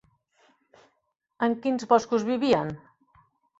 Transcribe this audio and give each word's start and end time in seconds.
En 1.49 1.55
quins 1.67 1.87
boscos 1.93 2.27
vivien? 2.33 2.75